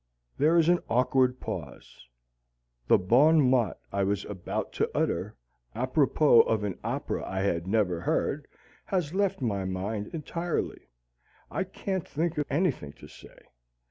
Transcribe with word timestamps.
There 0.39 0.57
is 0.57 0.67
an 0.67 0.79
awkward 0.89 1.39
pause. 1.39 2.07
The 2.87 2.97
bon 2.97 3.47
mot 3.51 3.77
I 3.91 4.01
was 4.03 4.25
about 4.25 4.73
to 4.73 4.89
utter 4.97 5.35
apropos 5.75 6.39
of 6.41 6.63
an 6.63 6.79
opera 6.83 7.23
I 7.23 7.41
had 7.41 7.67
never 7.67 8.01
heard 8.01 8.47
has 8.85 9.13
left 9.13 9.41
my 9.43 9.63
mind 9.63 10.07
entirely. 10.07 10.87
I 11.51 11.65
can't 11.65 12.07
think 12.07 12.39
of 12.39 12.47
anything 12.49 12.93
to 12.93 13.07
say. 13.07 13.45